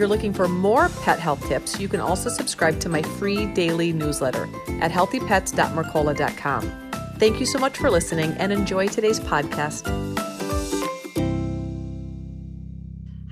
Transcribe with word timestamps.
You're 0.00 0.08
looking 0.08 0.32
for 0.32 0.48
more 0.48 0.88
pet 1.02 1.18
health 1.18 1.46
tips, 1.46 1.78
you 1.78 1.86
can 1.86 2.00
also 2.00 2.30
subscribe 2.30 2.80
to 2.80 2.88
my 2.88 3.02
free 3.02 3.44
daily 3.52 3.92
newsletter 3.92 4.48
at 4.80 4.90
healthypets.mercola.com. 4.90 6.90
Thank 7.18 7.38
you 7.38 7.44
so 7.44 7.58
much 7.58 7.76
for 7.76 7.90
listening 7.90 8.30
and 8.38 8.50
enjoy 8.50 8.88
today's 8.88 9.20
podcast. 9.20 9.86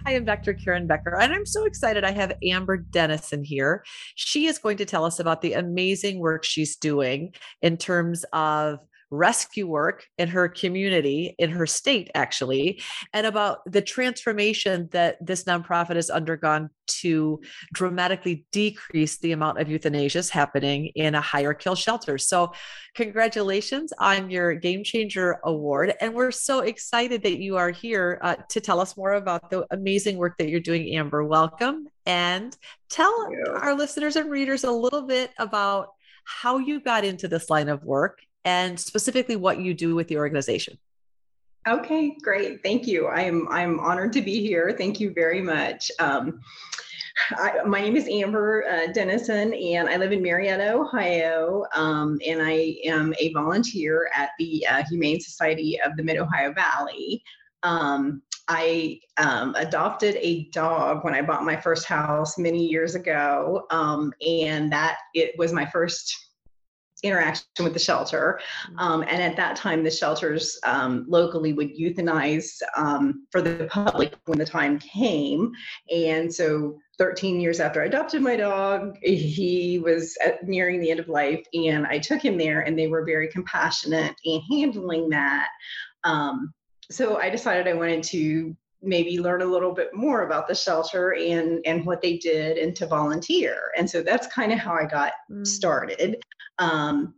Hi, 0.04 0.14
I'm 0.14 0.26
Dr. 0.26 0.52
Karen 0.52 0.86
Becker, 0.86 1.18
and 1.18 1.32
I'm 1.32 1.46
so 1.46 1.64
excited 1.64 2.04
I 2.04 2.10
have 2.10 2.34
Amber 2.44 2.76
Dennison 2.76 3.44
here. 3.44 3.82
She 4.14 4.44
is 4.44 4.58
going 4.58 4.76
to 4.76 4.84
tell 4.84 5.06
us 5.06 5.18
about 5.18 5.40
the 5.40 5.54
amazing 5.54 6.18
work 6.18 6.44
she's 6.44 6.76
doing 6.76 7.32
in 7.62 7.78
terms 7.78 8.26
of 8.34 8.80
rescue 9.10 9.66
work 9.66 10.06
in 10.18 10.28
her 10.28 10.48
community, 10.48 11.34
in 11.38 11.50
her 11.50 11.66
state, 11.66 12.10
actually, 12.14 12.82
and 13.12 13.26
about 13.26 13.60
the 13.66 13.82
transformation 13.82 14.88
that 14.92 15.16
this 15.24 15.44
nonprofit 15.44 15.96
has 15.96 16.10
undergone 16.10 16.70
to 16.86 17.40
dramatically 17.72 18.46
decrease 18.50 19.18
the 19.18 19.32
amount 19.32 19.60
of 19.60 19.68
euthanasias 19.68 20.30
happening 20.30 20.86
in 20.94 21.14
a 21.14 21.20
higher 21.20 21.54
kill 21.54 21.74
shelter. 21.74 22.18
So, 22.18 22.52
congratulations 22.94 23.92
on 23.98 24.30
your 24.30 24.54
Game 24.54 24.82
Changer 24.82 25.38
Award. 25.44 25.94
And 26.00 26.14
we're 26.14 26.30
so 26.30 26.60
excited 26.60 27.22
that 27.22 27.38
you 27.38 27.56
are 27.56 27.70
here 27.70 28.18
uh, 28.22 28.36
to 28.50 28.60
tell 28.60 28.80
us 28.80 28.96
more 28.96 29.14
about 29.14 29.50
the 29.50 29.66
amazing 29.70 30.16
work 30.16 30.36
that 30.38 30.48
you're 30.48 30.60
doing, 30.60 30.94
Amber. 30.94 31.24
Welcome. 31.24 31.88
And 32.06 32.56
tell 32.88 33.28
our 33.54 33.74
listeners 33.74 34.16
and 34.16 34.30
readers 34.30 34.64
a 34.64 34.70
little 34.72 35.02
bit 35.02 35.30
about 35.38 35.90
how 36.24 36.58
you 36.58 36.80
got 36.80 37.04
into 37.04 37.28
this 37.28 37.48
line 37.48 37.68
of 37.68 37.84
work 37.84 38.20
and 38.48 38.80
specifically 38.80 39.36
what 39.36 39.60
you 39.60 39.74
do 39.74 39.94
with 39.94 40.08
the 40.08 40.16
organization. 40.16 40.78
Okay, 41.68 42.16
great. 42.22 42.62
Thank 42.62 42.86
you. 42.86 43.06
I'm 43.08 43.46
I'm 43.48 43.78
honored 43.78 44.14
to 44.14 44.22
be 44.22 44.40
here. 44.40 44.74
Thank 44.78 45.00
you 45.00 45.12
very 45.12 45.42
much. 45.42 45.90
Um, 45.98 46.40
I, 47.32 47.62
my 47.66 47.82
name 47.82 47.96
is 47.96 48.08
Amber 48.08 48.64
uh, 48.64 48.92
Dennison, 48.92 49.52
and 49.52 49.86
I 49.86 49.96
live 49.96 50.12
in 50.12 50.22
Marietta, 50.22 50.72
Ohio. 50.72 51.64
Um, 51.74 52.18
and 52.26 52.40
I 52.40 52.76
am 52.86 53.12
a 53.18 53.32
volunteer 53.34 54.08
at 54.14 54.30
the 54.38 54.66
uh, 54.66 54.82
Humane 54.88 55.20
Society 55.20 55.78
of 55.84 55.94
the 55.96 56.02
Mid 56.02 56.16
Ohio 56.16 56.54
Valley. 56.54 57.22
Um, 57.64 58.22
I 58.46 59.00
um, 59.18 59.54
adopted 59.56 60.16
a 60.20 60.44
dog 60.50 61.04
when 61.04 61.12
I 61.12 61.20
bought 61.20 61.44
my 61.44 61.56
first 61.60 61.84
house 61.84 62.38
many 62.38 62.64
years 62.64 62.94
ago, 62.94 63.66
um, 63.70 64.10
and 64.26 64.72
that 64.72 64.96
it 65.12 65.36
was 65.36 65.52
my 65.52 65.66
first 65.66 66.27
interaction 67.02 67.44
with 67.60 67.72
the 67.72 67.78
shelter. 67.78 68.40
Mm-hmm. 68.66 68.78
Um, 68.78 69.02
and 69.02 69.22
at 69.22 69.36
that 69.36 69.56
time, 69.56 69.84
the 69.84 69.90
shelters 69.90 70.58
um, 70.64 71.04
locally 71.08 71.52
would 71.52 71.76
euthanize 71.76 72.60
um, 72.76 73.26
for 73.30 73.40
the 73.40 73.68
public 73.70 74.14
when 74.26 74.38
the 74.38 74.44
time 74.44 74.78
came. 74.78 75.52
And 75.94 76.32
so 76.32 76.78
13 76.98 77.40
years 77.40 77.60
after 77.60 77.82
I 77.82 77.86
adopted 77.86 78.22
my 78.22 78.36
dog, 78.36 78.96
he 79.02 79.80
was 79.82 80.16
at, 80.24 80.46
nearing 80.46 80.80
the 80.80 80.90
end 80.90 81.00
of 81.00 81.08
life. 81.08 81.44
And 81.54 81.86
I 81.86 81.98
took 81.98 82.24
him 82.24 82.36
there, 82.36 82.60
and 82.60 82.78
they 82.78 82.88
were 82.88 83.04
very 83.04 83.28
compassionate 83.28 84.14
in 84.24 84.40
handling 84.50 85.08
that. 85.10 85.48
Um, 86.04 86.52
so 86.90 87.18
I 87.18 87.30
decided 87.30 87.68
I 87.68 87.74
wanted 87.74 88.02
to 88.04 88.56
maybe 88.82 89.18
learn 89.18 89.42
a 89.42 89.46
little 89.46 89.72
bit 89.72 89.92
more 89.94 90.22
about 90.22 90.46
the 90.46 90.54
shelter 90.54 91.14
and 91.14 91.60
and 91.66 91.84
what 91.84 92.00
they 92.00 92.16
did 92.16 92.56
and 92.58 92.76
to 92.76 92.86
volunteer 92.86 93.72
and 93.76 93.88
so 93.88 94.02
that's 94.02 94.26
kind 94.28 94.52
of 94.52 94.58
how 94.58 94.72
i 94.72 94.84
got 94.84 95.12
mm. 95.30 95.46
started 95.46 96.16
um, 96.60 97.14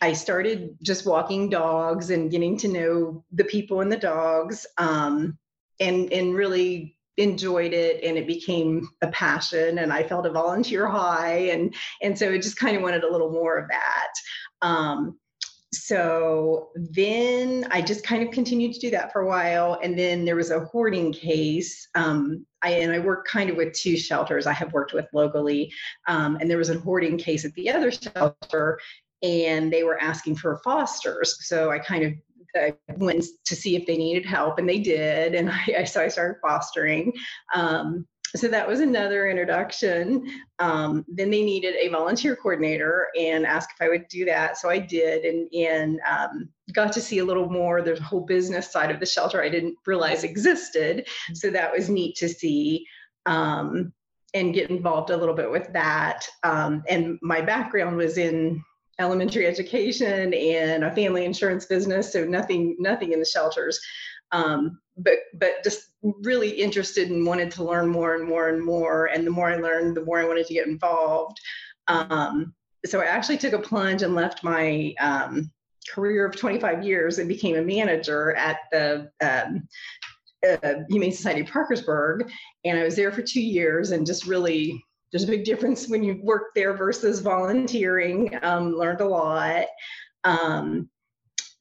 I 0.00 0.12
started 0.12 0.76
just 0.82 1.06
walking 1.06 1.50
dogs 1.50 2.10
and 2.10 2.30
getting 2.30 2.56
to 2.58 2.68
know 2.68 3.24
the 3.32 3.44
people 3.44 3.80
and 3.80 3.90
the 3.90 3.96
dogs, 3.96 4.66
um, 4.78 5.36
and 5.80 6.12
and 6.12 6.34
really 6.34 6.96
enjoyed 7.16 7.72
it 7.72 8.04
and 8.04 8.16
it 8.16 8.28
became 8.28 8.88
a 9.02 9.08
passion 9.08 9.78
and 9.80 9.92
I 9.92 10.04
felt 10.04 10.24
a 10.24 10.30
volunteer 10.30 10.86
high 10.86 11.48
and 11.50 11.74
and 12.00 12.16
so 12.16 12.30
it 12.30 12.42
just 12.42 12.56
kind 12.56 12.76
of 12.76 12.82
wanted 12.82 13.02
a 13.02 13.10
little 13.10 13.32
more 13.32 13.58
of 13.58 13.68
that. 13.68 14.12
Um, 14.62 15.18
so 15.72 16.70
then 16.74 17.66
I 17.70 17.82
just 17.82 18.04
kind 18.04 18.22
of 18.22 18.30
continued 18.30 18.72
to 18.74 18.80
do 18.80 18.90
that 18.90 19.12
for 19.12 19.20
a 19.20 19.26
while. 19.26 19.78
And 19.82 19.98
then 19.98 20.24
there 20.24 20.36
was 20.36 20.50
a 20.50 20.60
hoarding 20.60 21.12
case. 21.12 21.88
Um, 21.94 22.46
I, 22.62 22.70
and 22.70 22.92
I 22.92 22.98
work 22.98 23.26
kind 23.26 23.50
of 23.50 23.56
with 23.56 23.74
two 23.74 23.96
shelters 23.96 24.46
I 24.46 24.52
have 24.54 24.72
worked 24.72 24.94
with 24.94 25.06
locally. 25.12 25.72
Um, 26.06 26.36
and 26.40 26.50
there 26.50 26.58
was 26.58 26.70
a 26.70 26.78
hoarding 26.78 27.18
case 27.18 27.44
at 27.44 27.52
the 27.54 27.70
other 27.70 27.90
shelter 27.90 28.78
and 29.22 29.72
they 29.72 29.82
were 29.82 30.00
asking 30.00 30.36
for 30.36 30.60
fosters. 30.64 31.46
So 31.46 31.70
I 31.70 31.78
kind 31.78 32.04
of 32.04 32.12
I 32.56 32.74
went 32.96 33.24
to 33.44 33.54
see 33.54 33.76
if 33.76 33.86
they 33.86 33.96
needed 33.96 34.24
help, 34.24 34.58
and 34.58 34.68
they 34.68 34.78
did. 34.78 35.34
And 35.34 35.50
I, 35.68 35.84
so 35.84 36.02
I 36.02 36.08
started 36.08 36.38
fostering. 36.40 37.12
Um, 37.54 38.06
so 38.36 38.48
that 38.48 38.66
was 38.66 38.80
another 38.80 39.28
introduction. 39.28 40.28
Um, 40.58 41.04
then 41.08 41.30
they 41.30 41.42
needed 41.42 41.74
a 41.76 41.88
volunteer 41.88 42.36
coordinator 42.36 43.08
and 43.18 43.46
asked 43.46 43.70
if 43.74 43.84
I 43.84 43.88
would 43.88 44.08
do 44.08 44.24
that. 44.26 44.58
So 44.58 44.68
I 44.68 44.78
did, 44.78 45.24
and 45.24 45.52
and 45.54 46.00
um, 46.08 46.48
got 46.72 46.92
to 46.92 47.00
see 47.00 47.18
a 47.18 47.24
little 47.24 47.48
more. 47.48 47.82
There's 47.82 48.00
a 48.00 48.04
whole 48.04 48.26
business 48.26 48.70
side 48.70 48.90
of 48.90 49.00
the 49.00 49.06
shelter 49.06 49.42
I 49.42 49.48
didn't 49.48 49.76
realize 49.86 50.24
existed. 50.24 51.08
So 51.34 51.50
that 51.50 51.72
was 51.72 51.88
neat 51.88 52.16
to 52.16 52.28
see. 52.28 52.86
Um, 53.26 53.92
and 54.34 54.52
get 54.52 54.68
involved 54.68 55.08
a 55.08 55.16
little 55.16 55.34
bit 55.34 55.50
with 55.50 55.72
that. 55.72 56.28
Um, 56.42 56.82
and 56.86 57.18
my 57.22 57.40
background 57.40 57.96
was 57.96 58.18
in 58.18 58.62
elementary 58.98 59.46
education 59.46 60.34
and 60.34 60.84
a 60.84 60.94
family 60.94 61.24
insurance 61.24 61.66
business, 61.66 62.12
so 62.12 62.24
nothing 62.24 62.76
nothing 62.78 63.12
in 63.12 63.20
the 63.20 63.24
shelters. 63.24 63.80
Um, 64.32 64.80
but 64.96 65.14
but 65.34 65.64
just 65.64 65.87
really 66.02 66.50
interested 66.50 67.10
and 67.10 67.26
wanted 67.26 67.50
to 67.52 67.64
learn 67.64 67.88
more 67.88 68.14
and 68.14 68.26
more 68.26 68.48
and 68.48 68.64
more. 68.64 69.06
And 69.06 69.26
the 69.26 69.30
more 69.30 69.50
I 69.50 69.56
learned, 69.56 69.96
the 69.96 70.04
more 70.04 70.20
I 70.20 70.26
wanted 70.26 70.46
to 70.46 70.54
get 70.54 70.66
involved. 70.66 71.38
Um, 71.88 72.54
so 72.86 73.00
I 73.00 73.06
actually 73.06 73.38
took 73.38 73.52
a 73.52 73.58
plunge 73.58 74.02
and 74.02 74.14
left 74.14 74.44
my 74.44 74.94
um, 75.00 75.50
career 75.92 76.26
of 76.26 76.36
25 76.36 76.84
years 76.84 77.18
and 77.18 77.28
became 77.28 77.56
a 77.56 77.62
manager 77.62 78.34
at 78.36 78.58
the 78.70 79.10
um, 79.20 79.68
uh, 80.46 80.74
Humane 80.88 81.12
Society 81.12 81.40
of 81.40 81.48
Parkersburg. 81.48 82.30
And 82.64 82.78
I 82.78 82.84
was 82.84 82.94
there 82.94 83.10
for 83.10 83.22
two 83.22 83.42
years 83.42 83.90
and 83.90 84.06
just 84.06 84.26
really 84.26 84.84
there's 85.10 85.24
a 85.24 85.28
big 85.28 85.44
difference 85.44 85.88
when 85.88 86.02
you 86.02 86.20
work 86.22 86.54
there 86.54 86.74
versus 86.74 87.20
volunteering. 87.20 88.38
Um, 88.42 88.74
learned 88.76 89.00
a 89.00 89.08
lot. 89.08 89.66
Um, 90.24 90.90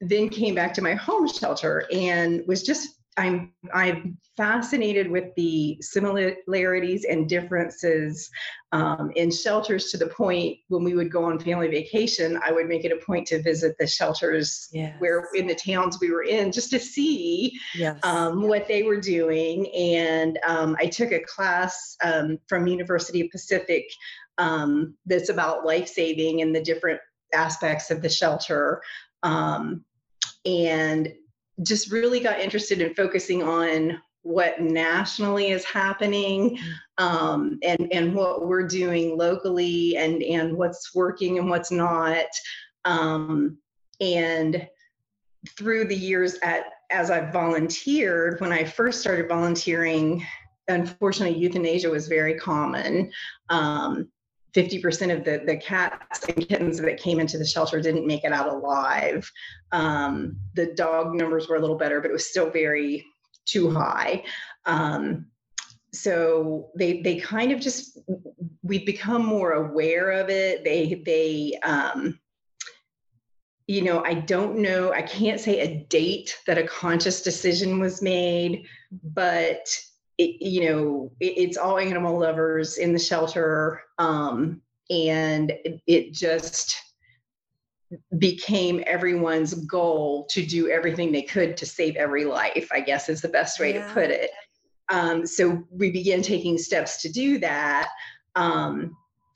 then 0.02 0.30
came 0.30 0.54
back 0.54 0.74
to 0.76 0.82
my 0.82 0.94
home 0.94 1.28
shelter 1.28 1.86
and 1.92 2.44
was 2.46 2.62
just 2.62 2.97
I'm 3.18 3.52
I'm 3.74 4.18
fascinated 4.38 5.10
with 5.10 5.34
the 5.36 5.78
similarities 5.82 7.06
and 7.06 7.28
differences 7.28 8.30
um, 8.72 9.12
in 9.16 9.32
shelters 9.32 9.92
to 9.92 9.98
the 9.98 10.08
point 10.08 10.58
when 10.68 10.84
we 10.84 10.94
would 10.94 11.12
go 11.12 11.26
on 11.26 11.40
family 11.40 11.68
vacation, 11.68 12.40
I 12.44 12.52
would 12.52 12.68
make 12.68 12.86
it 12.86 12.92
a 12.92 13.04
point 13.04 13.26
to 13.28 13.42
visit 13.42 13.76
the 13.80 13.88
shelters 13.88 14.70
yes. 14.72 14.96
where 15.00 15.28
in 15.34 15.48
the 15.48 15.56
towns 15.56 16.00
we 16.00 16.12
were 16.12 16.24
in 16.24 16.52
just 16.52 16.70
to 16.72 16.80
see 16.80 17.54
yes. 17.74 18.00
um, 18.04 18.44
what 18.44 18.68
they 18.68 18.84
were 18.84 19.00
doing. 19.00 19.74
And 19.74 20.38
um, 20.46 20.78
I 20.80 20.86
took 20.86 21.12
a 21.12 21.22
class 21.22 21.98
um, 22.04 22.38
from 22.48 22.68
University 22.68 23.22
of 23.22 23.32
Pacific 23.32 23.86
um, 24.38 24.96
that's 25.06 25.30
about 25.30 25.66
life 25.66 25.88
saving 25.88 26.42
and 26.42 26.56
the 26.56 26.62
different 26.62 27.00
aspects 27.34 27.90
of 27.90 28.02
the 28.02 28.10
shelter. 28.10 28.82
Um, 29.24 29.84
and 30.46 31.14
just 31.64 31.92
really 31.92 32.20
got 32.20 32.40
interested 32.40 32.82
in 32.82 32.94
focusing 32.94 33.44
on 33.44 34.00
what 34.24 34.60
nationally 34.60 35.52
is 35.52 35.64
happening 35.64 36.60
um, 36.98 37.60
and 37.64 37.88
and 37.92 38.14
what 38.14 38.46
we're 38.46 38.68
doing 38.68 39.18
locally 39.18 39.96
and 39.98 40.22
and 40.22 40.56
what's 40.56 40.94
working 40.94 41.40
and 41.40 41.50
what's 41.50 41.72
not. 41.72 42.26
Um, 42.86 43.58
and 44.02 44.68
through 45.58 45.86
the 45.86 45.96
years 45.96 46.36
at 46.44 46.66
as 46.92 47.10
I've 47.10 47.32
volunteered 47.32 48.40
when 48.42 48.52
I 48.52 48.64
first 48.64 49.02
started 49.02 49.28
volunteering 49.28 50.26
unfortunately 50.68 51.38
euthanasia 51.38 51.90
was 51.90 52.08
very 52.08 52.36
common. 52.36 53.12
Um, 53.50 54.10
50% 54.54 55.16
of 55.16 55.24
the, 55.24 55.44
the 55.46 55.58
cats 55.58 56.26
and 56.26 56.48
kittens 56.48 56.80
that 56.80 57.00
came 57.00 57.20
into 57.20 57.38
the 57.38 57.46
shelter 57.46 57.82
didn't 57.82 58.08
make 58.08 58.24
it 58.24 58.32
out 58.32 58.50
alive. 58.50 59.30
Um, 59.72 60.38
the 60.56 60.74
dog 60.74 61.14
numbers 61.14 61.48
were 61.48 61.58
a 61.58 61.60
little 61.60 61.78
better, 61.78 62.02
but 62.02 62.10
it 62.10 62.14
was 62.14 62.26
still 62.26 62.50
very 62.50 63.06
too 63.46 63.72
high. 63.72 64.24
Um, 64.66 65.28
so 65.94 66.70
they 66.76 67.02
they 67.02 67.16
kind 67.18 67.52
of 67.52 67.60
just 67.60 67.98
we've 68.62 68.86
become 68.86 69.26
more 69.26 69.54
aware 69.54 70.12
of 70.12 70.30
it. 70.30 70.64
They 70.64 71.02
they 71.06 71.58
um, 71.64 72.20
you 73.68 73.82
know, 73.82 74.04
I 74.04 74.14
don't 74.14 74.60
know, 74.60 74.94
I 74.94 75.02
can't 75.02 75.42
say 75.42 75.60
a 75.60 75.86
date 75.90 76.38
that 76.48 76.58
a 76.58 76.64
conscious 76.64 77.22
decision 77.22 77.80
was 77.80 78.02
made, 78.02 78.66
but 79.04 79.68
it, 80.18 80.42
you 80.42 80.70
know, 80.70 81.12
it, 81.20 81.34
it's 81.38 81.58
all 81.58 81.78
animal 81.78 82.20
lovers 82.20 82.78
in 82.78 82.94
the 82.94 83.00
shelter. 83.00 83.82
Um, 83.98 84.62
and 84.90 85.52
it, 85.52 85.82
it 85.86 86.14
just 86.14 86.76
became 88.18 88.84
everyone's 88.86 89.54
goal 89.54 90.26
to 90.30 90.46
do 90.46 90.70
everything 90.70 91.12
they 91.12 91.22
could 91.22 91.56
to 91.58 91.66
save 91.66 91.96
every 91.96 92.26
life, 92.26 92.68
I 92.72 92.82
guess 92.82 93.10
is 93.10 93.22
the 93.22 93.30
best 93.30 93.60
way 93.60 93.74
yeah. 93.74 93.88
to 93.88 93.94
put 93.94 94.10
it. 94.10 94.32
Um, 94.90 95.26
so 95.26 95.64
we 95.70 95.92
began 95.92 96.22
taking 96.22 96.58
steps 96.58 97.02
to 97.02 97.10
do 97.12 97.40
that. 97.40 97.90
Um, 98.36 98.96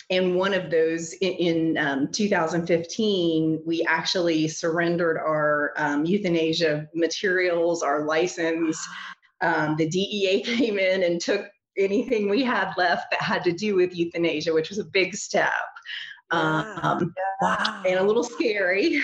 and 0.09 0.35
one 0.35 0.53
of 0.53 0.69
those 0.69 1.13
in, 1.13 1.31
in 1.31 1.77
um, 1.77 2.11
2015, 2.11 3.63
we 3.65 3.83
actually 3.87 4.47
surrendered 4.49 5.17
our 5.17 5.73
um, 5.77 6.05
euthanasia 6.05 6.87
materials, 6.93 7.81
our 7.81 8.05
license. 8.05 8.77
Um, 9.41 9.75
the 9.77 9.87
DEA 9.87 10.41
came 10.45 10.79
in 10.79 11.03
and 11.03 11.19
took 11.19 11.47
anything 11.77 12.29
we 12.29 12.43
had 12.43 12.73
left 12.77 13.11
that 13.11 13.21
had 13.21 13.43
to 13.45 13.51
do 13.51 13.75
with 13.75 13.95
euthanasia, 13.95 14.53
which 14.53 14.69
was 14.69 14.79
a 14.79 14.85
big 14.85 15.15
step. 15.15 15.51
Um, 16.31 17.13
wow. 17.41 17.83
And 17.85 17.99
a 17.99 18.03
little 18.03 18.23
scary. 18.23 19.01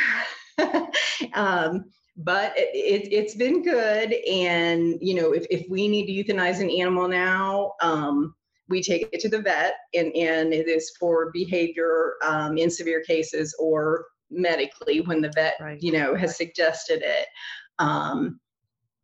um, 1.34 1.86
but 2.18 2.54
it, 2.56 3.13
has 3.13 3.36
it, 3.36 3.38
been 3.38 3.62
good. 3.62 4.13
And, 4.13 4.98
you 5.01 5.13
know, 5.13 5.34
if, 5.34 5.45
if 5.51 5.69
we 5.69 5.88
need 5.88 6.07
to 6.07 6.34
euthanize 6.34 6.62
an 6.62 6.69
animal 6.69 7.07
now, 7.07 7.74
um, 7.81 8.34
we 8.69 8.81
take 8.81 9.07
it 9.12 9.19
to 9.22 9.30
the 9.30 9.42
vet 9.42 9.75
and, 9.94 10.13
and 10.16 10.54
it 10.54 10.68
is 10.68 10.92
for 11.00 11.31
behavior 11.31 12.16
um, 12.25 12.57
in 12.57 12.69
severe 12.69 13.01
cases 13.01 13.56
or 13.60 14.06
medically 14.30 15.01
when 15.01 15.22
the 15.22 15.31
vet, 15.36 15.56
right. 15.62 15.81
you 15.81 15.92
know, 15.92 16.16
has 16.16 16.36
suggested 16.36 17.01
it. 17.04 17.28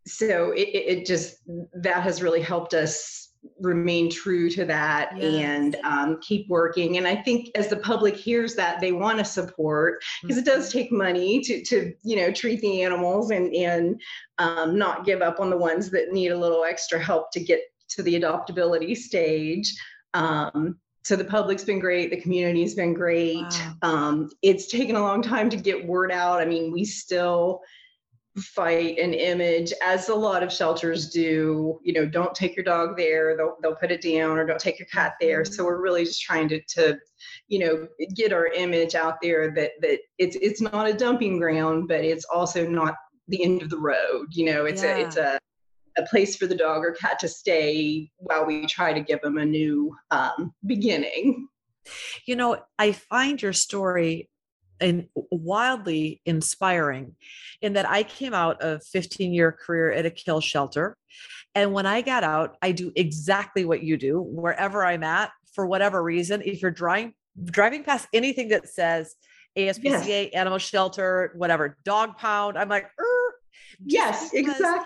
So 0.05 0.51
it, 0.51 0.69
it 0.69 1.05
just, 1.05 1.37
that 1.73 2.03
has 2.03 2.21
really 2.21 2.41
helped 2.41 2.73
us 2.73 3.23
remain 3.59 4.09
true 4.09 4.49
to 4.49 4.65
that 4.65 5.11
yes. 5.17 5.33
and 5.33 5.75
um, 5.83 6.19
keep 6.21 6.47
working. 6.49 6.97
And 6.97 7.07
I 7.07 7.15
think 7.15 7.49
as 7.55 7.67
the 7.67 7.77
public 7.77 8.15
hears 8.15 8.55
that, 8.55 8.79
they 8.79 8.91
want 8.91 9.19
to 9.19 9.25
support 9.25 10.03
because 10.21 10.37
mm-hmm. 10.37 10.47
it 10.47 10.51
does 10.51 10.69
mm-hmm. 10.69 10.77
take 10.79 10.91
money 10.91 11.41
to 11.41 11.63
to 11.65 11.93
you 12.03 12.15
know 12.15 12.31
treat 12.31 12.61
the 12.61 12.83
animals 12.83 13.31
and 13.31 13.53
and 13.53 14.01
um, 14.37 14.77
not 14.77 15.05
give 15.05 15.21
up 15.21 15.39
on 15.39 15.49
the 15.49 15.57
ones 15.57 15.89
that 15.91 16.11
need 16.11 16.29
a 16.29 16.37
little 16.37 16.63
extra 16.63 16.99
help 16.99 17.31
to 17.31 17.39
get 17.39 17.61
to 17.89 18.03
the 18.03 18.19
adoptability 18.19 18.95
stage. 18.95 19.73
Um, 20.13 20.77
so 21.03 21.17
the 21.17 21.25
public's 21.25 21.65
been 21.65 21.79
great 21.79 22.11
the 22.11 22.21
community's 22.21 22.75
been 22.75 22.93
great 22.93 23.35
wow. 23.35 23.75
um, 23.81 24.29
it's 24.41 24.67
taken 24.67 24.95
a 24.95 25.01
long 25.01 25.21
time 25.21 25.49
to 25.49 25.57
get 25.57 25.85
word 25.85 26.13
out 26.13 26.39
i 26.39 26.45
mean 26.45 26.71
we 26.71 26.85
still 26.85 27.61
fight 28.37 28.97
an 28.97 29.13
image 29.13 29.71
as 29.83 30.09
a 30.09 30.15
lot 30.15 30.41
of 30.41 30.51
shelters 30.51 31.09
do 31.09 31.79
you 31.83 31.93
know 31.93 32.05
don't 32.05 32.33
take 32.33 32.55
your 32.55 32.63
dog 32.63 32.97
there 32.97 33.37
they'll, 33.37 33.57
they'll 33.61 33.75
put 33.75 33.91
it 33.91 34.01
down 34.01 34.39
or 34.39 34.45
don't 34.45 34.59
take 34.59 34.79
your 34.79 34.87
cat 34.87 35.13
there 35.21 35.45
so 35.45 35.51
mm-hmm. 35.51 35.65
we're 35.65 35.81
really 35.81 36.03
just 36.03 36.21
trying 36.21 36.49
to, 36.49 36.59
to 36.63 36.97
you 37.47 37.59
know 37.59 37.87
get 38.15 38.33
our 38.33 38.47
image 38.47 38.95
out 38.95 39.17
there 39.21 39.51
that 39.51 39.71
that 39.81 39.99
it's 40.17 40.35
it's 40.37 40.61
not 40.61 40.89
a 40.89 40.93
dumping 40.93 41.37
ground 41.37 41.87
but 41.87 42.03
it's 42.03 42.25
also 42.25 42.67
not 42.67 42.95
the 43.27 43.43
end 43.43 43.61
of 43.61 43.69
the 43.69 43.77
road 43.77 44.27
you 44.31 44.45
know 44.45 44.65
it's 44.65 44.81
yeah. 44.81 44.95
a 44.95 45.05
it's 45.05 45.17
a 45.17 45.39
a 45.99 46.03
place 46.07 46.35
for 46.35 46.47
the 46.47 46.55
dog 46.55 46.83
or 46.83 46.91
cat 46.93 47.19
to 47.19 47.27
stay 47.27 48.09
while 48.17 48.47
we 48.47 48.65
try 48.65 48.93
to 48.93 49.01
give 49.01 49.21
them 49.21 49.37
a 49.37 49.45
new 49.45 49.95
um, 50.09 50.51
beginning 50.65 51.47
you 52.25 52.35
know 52.35 52.57
i 52.79 52.91
find 52.91 53.43
your 53.43 53.53
story 53.53 54.27
and 54.83 55.07
wildly 55.31 56.21
inspiring 56.25 57.15
in 57.61 57.73
that 57.73 57.89
I 57.89 58.03
came 58.03 58.33
out 58.33 58.61
of 58.61 58.83
15 58.85 59.33
year 59.33 59.51
career 59.51 59.91
at 59.91 60.05
a 60.05 60.11
kill 60.11 60.41
shelter. 60.41 60.97
And 61.55 61.73
when 61.73 61.85
I 61.85 62.01
got 62.01 62.23
out, 62.23 62.57
I 62.61 62.71
do 62.73 62.91
exactly 62.95 63.63
what 63.63 63.81
you 63.81 63.97
do 63.97 64.19
wherever 64.19 64.85
I'm 64.85 65.03
at 65.03 65.31
for 65.53 65.65
whatever 65.65 66.03
reason. 66.03 66.41
If 66.43 66.61
you're 66.61 66.71
driving 66.71 67.13
driving 67.45 67.83
past 67.83 68.07
anything 68.13 68.49
that 68.49 68.67
says 68.67 69.15
ASPCA, 69.57 70.07
yes. 70.07 70.33
animal 70.33 70.57
shelter, 70.57 71.31
whatever, 71.35 71.77
dog 71.83 72.17
pound, 72.17 72.57
I'm 72.57 72.69
like, 72.69 72.85
er, 72.99 73.33
yes, 73.85 74.33
exactly. 74.33 74.85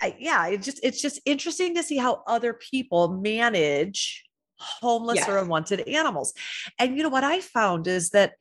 I, 0.00 0.16
yeah, 0.18 0.46
it 0.48 0.62
just 0.62 0.80
it's 0.82 1.00
just 1.00 1.20
interesting 1.24 1.74
to 1.74 1.82
see 1.82 1.96
how 1.96 2.22
other 2.26 2.52
people 2.52 3.08
manage 3.08 4.24
homeless 4.58 5.16
yes. 5.16 5.28
or 5.28 5.38
unwanted 5.38 5.80
animals. 5.88 6.34
And 6.78 6.96
you 6.96 7.02
know 7.02 7.08
what 7.08 7.24
I 7.24 7.40
found 7.40 7.86
is 7.86 8.10
that 8.10 8.34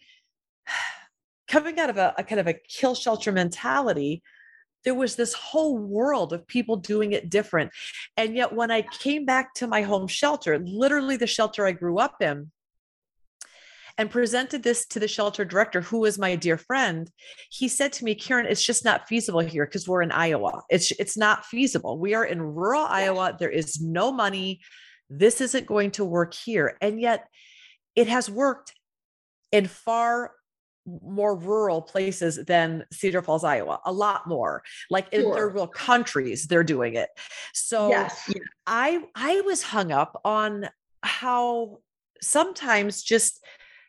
coming 1.48 1.80
out 1.80 1.90
of 1.90 1.98
a, 1.98 2.14
a 2.18 2.24
kind 2.24 2.40
of 2.40 2.48
a 2.48 2.54
kill 2.54 2.96
shelter 2.96 3.32
mentality, 3.32 4.22
there 4.84 4.96
was 4.96 5.16
this 5.16 5.34
whole 5.34 5.78
world 5.78 6.34
of 6.34 6.48
people 6.48 6.78
doing 6.78 7.14
it 7.14 7.30
different. 7.30 7.72
And 8.16 8.36
yet, 8.36 8.54
when 8.54 8.72
I 8.72 8.84
came 8.84 9.26
back 9.26 9.54
to 9.56 9.68
my 9.68 9.82
home 9.82 10.08
shelter, 10.08 10.60
literally 10.60 11.18
the 11.18 11.28
shelter 11.28 11.66
I 11.66 11.72
grew 11.72 12.00
up 12.00 12.22
in, 12.22 12.52
and 13.98 14.12
presented 14.12 14.62
this 14.62 14.86
to 14.86 15.00
the 15.00 15.08
shelter 15.08 15.44
director, 15.44 15.82
who 15.82 16.00
was 16.00 16.20
my 16.20 16.36
dear 16.36 16.58
friend, 16.58 17.10
he 17.50 17.68
said 17.68 17.92
to 17.94 18.06
me, 18.06 18.14
Karen, 18.14 18.46
it's 18.46 18.64
just 18.64 18.86
not 18.86 19.08
feasible 19.08 19.40
here 19.40 19.66
because 19.66 19.88
we're 19.88 20.04
in 20.04 20.12
Iowa. 20.12 20.62
It's 20.70 20.92
it's 20.92 21.18
not 21.18 21.46
feasible. 21.46 21.98
We 21.98 22.14
are 22.14 22.26
in 22.26 22.42
rural 22.42 22.86
Iowa. 22.86 23.36
There 23.40 23.50
is 23.50 23.82
no 23.82 24.12
money. 24.12 24.62
This 25.10 25.42
isn't 25.42 25.66
going 25.66 25.92
to 25.92 26.06
work 26.06 26.34
here. 26.34 26.78
And 26.80 27.02
yet 27.02 27.28
it 27.96 28.08
has 28.08 28.30
worked 28.30 28.74
in 29.52 29.66
far 29.68 30.34
more 31.04 31.36
rural 31.36 31.82
places 31.82 32.44
than 32.46 32.86
Cedar 32.92 33.22
Falls, 33.22 33.44
Iowa, 33.44 33.80
a 33.86 33.92
lot 33.92 34.28
more. 34.28 34.64
Like 34.90 35.12
in 35.12 35.32
third 35.34 35.54
world 35.54 35.74
countries, 35.74 36.48
they're 36.48 36.64
doing 36.64 36.96
it. 36.96 37.10
So 37.54 37.90
yes. 37.90 38.32
I 38.66 39.04
I 39.16 39.42
was 39.42 39.62
hung 39.62 39.92
up 39.92 40.22
on 40.24 40.70
how 41.04 41.80
sometimes 42.22 43.04
just 43.04 43.44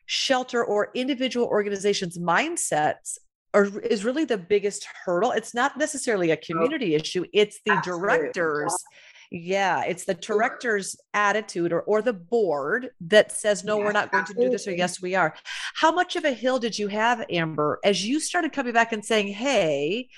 shelter 0.07 0.65
or 0.65 0.91
individual 0.95 1.47
organizations 1.47 2.19
mindsets 2.19 3.19
are, 3.55 3.67
is 3.81 4.05
really 4.05 4.25
the 4.25 4.39
biggest 4.39 4.87
hurdle. 5.05 5.33
It's 5.33 5.55
not 5.55 5.77
necessarily 5.79 6.31
a 6.31 6.35
oh. 6.35 6.41
community 6.45 6.95
oh, 6.95 6.99
issue. 6.99 7.25
It's 7.33 7.61
the 7.65 7.73
absolutely. 7.73 8.09
directors 8.09 8.85
yeah, 9.31 9.85
it's 9.85 10.05
the 10.05 10.15
director's 10.15 10.97
attitude 11.13 11.73
or 11.73 11.83
or 11.83 12.03
the 12.03 12.13
board 12.13 12.91
that 13.03 13.33
says 13.33 13.65
no, 13.65 13.79
yeah, 13.79 13.85
we're 13.85 13.93
not 13.93 14.11
going 14.11 14.23
absolutely. 14.23 14.45
to 14.45 14.49
do 14.49 14.53
this 14.53 14.67
or 14.67 14.73
yes, 14.73 15.03
we 15.03 15.15
are. 15.15 15.35
How 15.75 15.93
much 15.93 16.17
of 16.17 16.25
a 16.25 16.33
hill 16.33 16.59
did 16.59 16.79
you 16.79 16.89
have, 16.89 17.25
Amber, 17.31 17.79
as 17.85 18.07
you 18.07 18.21
started 18.21 18.53
coming 18.53 18.73
back 18.73 18.93
and 18.93 19.05
saying, 19.05 19.29
"Hey, 19.29 20.09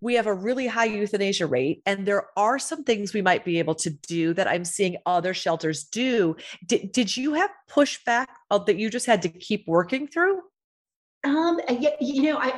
we 0.00 0.14
have 0.14 0.26
a 0.26 0.34
really 0.34 0.66
high 0.66 0.86
euthanasia 0.86 1.46
rate 1.46 1.82
and 1.84 2.06
there 2.06 2.26
are 2.36 2.58
some 2.58 2.84
things 2.84 3.12
we 3.12 3.20
might 3.20 3.44
be 3.44 3.58
able 3.58 3.74
to 3.74 3.90
do 3.90 4.32
that 4.32 4.48
i'm 4.48 4.64
seeing 4.64 4.96
other 5.04 5.34
shelters 5.34 5.84
do 5.84 6.34
did, 6.66 6.90
did 6.90 7.14
you 7.14 7.34
have 7.34 7.50
pushback 7.70 8.24
that 8.66 8.78
you 8.78 8.88
just 8.88 9.04
had 9.04 9.20
to 9.20 9.28
keep 9.28 9.68
working 9.68 10.06
through 10.06 10.40
um, 11.22 11.60
you 12.00 12.22
know, 12.22 12.38
I, 12.38 12.48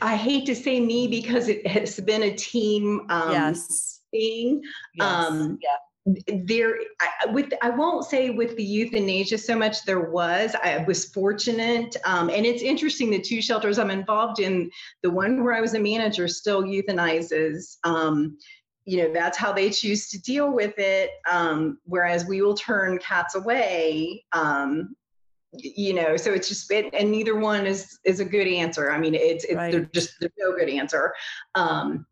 I, 0.00 0.12
I 0.12 0.16
hate 0.16 0.46
to 0.46 0.54
say 0.54 0.78
me 0.78 1.08
because 1.08 1.48
it 1.48 1.66
has 1.66 1.98
been 1.98 2.22
a 2.22 2.32
team. 2.32 3.04
Um, 3.08 3.32
yes 3.32 4.01
thing. 4.12 4.62
Yes. 4.94 5.26
Um, 5.26 5.58
yeah 5.60 5.76
there 6.46 6.76
I, 7.00 7.30
with 7.30 7.52
i 7.62 7.70
won't 7.70 8.04
say 8.04 8.30
with 8.30 8.56
the 8.56 8.64
euthanasia 8.64 9.38
so 9.38 9.56
much 9.56 9.84
there 9.84 10.10
was 10.10 10.54
i 10.62 10.84
was 10.86 11.06
fortunate 11.06 11.94
um, 12.04 12.28
and 12.28 12.44
it's 12.44 12.62
interesting 12.62 13.10
the 13.10 13.20
two 13.20 13.40
shelters 13.40 13.78
i'm 13.78 13.90
involved 13.90 14.40
in 14.40 14.70
the 15.02 15.10
one 15.10 15.44
where 15.44 15.54
i 15.54 15.60
was 15.60 15.74
a 15.74 15.78
manager 15.78 16.26
still 16.26 16.64
euthanizes 16.64 17.76
um, 17.84 18.36
you 18.84 18.96
know 18.98 19.12
that's 19.12 19.38
how 19.38 19.52
they 19.52 19.70
choose 19.70 20.08
to 20.08 20.20
deal 20.20 20.52
with 20.52 20.76
it 20.76 21.10
um, 21.30 21.78
whereas 21.84 22.26
we 22.26 22.42
will 22.42 22.54
turn 22.54 22.98
cats 22.98 23.36
away 23.36 24.24
um, 24.32 24.96
you 25.52 25.94
know 25.94 26.16
so 26.16 26.32
it's 26.32 26.48
just 26.48 26.68
it, 26.72 26.92
and 26.94 27.12
neither 27.12 27.36
one 27.36 27.64
is 27.64 28.00
is 28.04 28.18
a 28.18 28.24
good 28.24 28.48
answer 28.48 28.90
i 28.90 28.98
mean 28.98 29.14
it's, 29.14 29.44
it's 29.44 29.54
right. 29.54 29.92
just 29.92 30.14
there's 30.18 30.32
no 30.36 30.52
good 30.56 30.68
answer 30.68 31.14
um, 31.54 32.04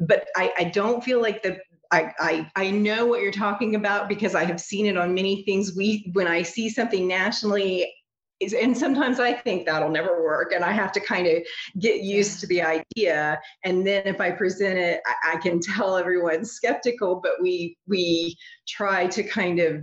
but 0.00 0.26
I, 0.36 0.52
I 0.58 0.64
don't 0.64 1.04
feel 1.04 1.20
like 1.20 1.42
the 1.42 1.58
I, 1.92 2.12
I 2.18 2.50
I 2.56 2.70
know 2.70 3.06
what 3.06 3.20
you're 3.20 3.32
talking 3.32 3.74
about 3.74 4.08
because 4.08 4.34
I 4.34 4.44
have 4.44 4.60
seen 4.60 4.86
it 4.86 4.96
on 4.96 5.14
many 5.14 5.42
things. 5.42 5.74
We 5.76 6.10
when 6.12 6.26
I 6.26 6.42
see 6.42 6.68
something 6.68 7.06
nationally, 7.06 7.92
is, 8.38 8.54
and 8.54 8.76
sometimes 8.76 9.18
I 9.18 9.32
think 9.32 9.66
that'll 9.66 9.90
never 9.90 10.22
work, 10.22 10.52
and 10.52 10.64
I 10.64 10.72
have 10.72 10.92
to 10.92 11.00
kind 11.00 11.26
of 11.26 11.42
get 11.78 12.00
used 12.02 12.40
to 12.40 12.46
the 12.46 12.62
idea. 12.62 13.40
And 13.64 13.86
then 13.86 14.06
if 14.06 14.20
I 14.20 14.30
present 14.30 14.78
it, 14.78 15.00
I, 15.04 15.34
I 15.34 15.36
can 15.38 15.60
tell 15.60 15.96
everyone's 15.96 16.52
skeptical, 16.52 17.20
but 17.22 17.32
we 17.42 17.76
we 17.88 18.36
try 18.68 19.06
to 19.08 19.22
kind 19.24 19.58
of 19.58 19.82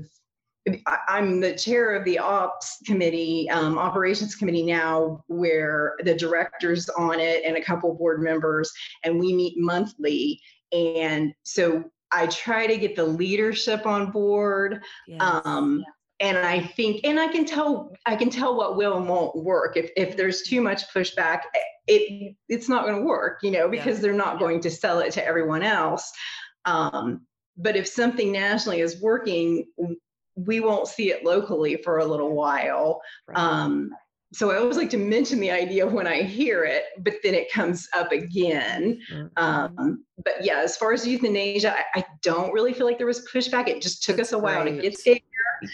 I'm 1.08 1.40
the 1.40 1.56
chair 1.56 1.96
of 1.96 2.04
the 2.06 2.20
ops 2.20 2.78
committee, 2.86 3.50
um, 3.50 3.78
operations 3.78 4.36
committee 4.36 4.64
now, 4.64 5.24
where 5.28 5.96
the 6.04 6.16
directors 6.16 6.90
on 6.90 7.20
it 7.20 7.44
and 7.46 7.58
a 7.58 7.64
couple 7.64 7.94
board 7.94 8.22
members, 8.22 8.72
and 9.04 9.20
we 9.20 9.34
meet 9.34 9.58
monthly. 9.58 10.42
And 10.72 11.34
so 11.44 11.84
I 12.12 12.28
try 12.28 12.68
to 12.68 12.78
get 12.78 12.96
the 12.96 13.06
leadership 13.06 13.86
on 13.86 14.12
board. 14.12 14.82
Yes. 15.08 15.22
Um, 15.22 15.84
and 16.20 16.38
I 16.38 16.62
think, 16.62 17.02
and 17.04 17.20
I 17.20 17.28
can 17.28 17.46
tell, 17.46 17.94
I 18.06 18.16
can 18.16 18.30
tell 18.30 18.58
what 18.58 18.76
will 18.76 18.98
and 18.98 19.08
won't 19.08 19.36
work. 19.36 19.78
If 19.78 19.92
if 19.96 20.18
there's 20.18 20.42
too 20.42 20.62
much 20.62 20.92
pushback, 20.92 21.42
it 21.86 22.36
it's 22.50 22.68
not 22.68 22.86
going 22.86 22.98
to 22.98 23.04
work, 23.04 23.40
you 23.44 23.52
know, 23.52 23.70
because 23.70 23.98
yeah. 23.98 24.02
they're 24.02 24.14
not 24.14 24.40
going 24.40 24.60
to 24.62 24.72
sell 24.72 25.00
it 25.00 25.12
to 25.14 25.26
everyone 25.26 25.62
else. 25.64 26.12
Um, 26.66 27.28
but 27.56 27.76
if 27.76 27.88
something 27.88 28.32
nationally 28.32 28.82
is 28.82 29.02
working, 29.02 29.68
we 30.38 30.60
won't 30.60 30.88
see 30.88 31.12
it 31.12 31.26
locally 31.26 31.78
for 31.84 31.98
a 31.98 32.06
little 32.06 32.34
while. 32.34 33.02
Right. 33.28 33.38
Um, 33.38 33.92
so 34.34 34.52
I 34.52 34.58
always 34.58 34.78
like 34.78 34.90
to 34.92 34.98
mention 34.98 35.40
the 35.40 35.52
idea 35.52 35.88
when 35.88 36.06
I 36.06 36.22
hear 36.22 36.64
it, 36.66 36.84
but 37.00 37.14
then 37.24 37.34
it 37.34 37.52
comes 37.52 37.88
up 37.96 38.12
again. 38.12 39.00
Mm-hmm. 39.12 39.28
Um, 39.38 40.04
but 40.24 40.34
yeah, 40.42 40.60
as 40.60 40.76
far 40.76 40.92
as 40.92 41.08
euthanasia, 41.08 41.74
I, 41.74 42.00
I, 42.00 42.06
don't 42.24 42.52
really 42.52 42.74
feel 42.74 42.86
like 42.86 42.98
there 42.98 43.08
was 43.08 43.26
pushback. 43.32 43.70
It 43.70 43.82
just 43.82 44.04
took 44.04 44.18
That's 44.18 44.34
us 44.34 44.34
a 44.34 44.40
while 44.40 44.66
to 44.66 44.72
get 44.72 44.98
there. 45.06 45.16